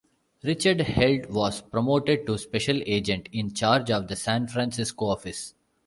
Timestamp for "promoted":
1.61-2.25